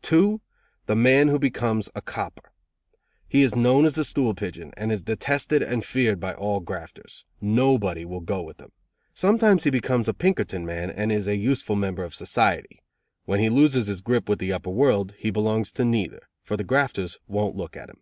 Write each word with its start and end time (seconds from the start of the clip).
2. 0.00 0.40
The 0.86 0.96
man 0.96 1.28
who 1.28 1.38
becomes 1.38 1.90
a 1.94 2.00
copper. 2.00 2.50
He 3.28 3.42
is 3.42 3.54
known 3.54 3.84
as 3.84 3.98
a 3.98 4.06
stool 4.06 4.32
pigeon, 4.32 4.72
and 4.74 4.90
is 4.90 5.02
detested 5.02 5.60
and 5.62 5.84
feared 5.84 6.18
by 6.18 6.32
all 6.32 6.60
grafters. 6.60 7.26
Nobody 7.42 8.06
will 8.06 8.22
go 8.22 8.40
with 8.40 8.58
him. 8.58 8.72
Sometimes 9.12 9.64
he 9.64 9.70
becomes 9.70 10.08
a 10.08 10.14
Pinkerton 10.14 10.64
man, 10.64 10.88
and 10.88 11.12
is 11.12 11.28
a 11.28 11.36
useful 11.36 11.76
member 11.76 12.04
of 12.04 12.14
society. 12.14 12.82
When 13.26 13.38
he 13.38 13.50
loses 13.50 13.86
his 13.86 14.00
grip 14.00 14.30
with 14.30 14.38
the 14.38 14.50
upper 14.54 14.70
world, 14.70 15.12
he 15.18 15.28
belongs 15.30 15.74
to 15.74 15.84
neither, 15.84 16.20
for 16.42 16.56
the 16.56 16.64
grafters 16.64 17.18
won't 17.26 17.54
look 17.54 17.76
at 17.76 17.90
him. 17.90 18.00